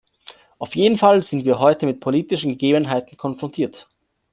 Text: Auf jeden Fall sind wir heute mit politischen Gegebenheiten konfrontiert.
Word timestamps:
Auf 0.57 0.75
jeden 0.75 0.97
Fall 0.97 1.21
sind 1.21 1.45
wir 1.45 1.59
heute 1.59 1.85
mit 1.85 1.99
politischen 1.99 2.49
Gegebenheiten 2.53 3.17
konfrontiert. 3.17 3.87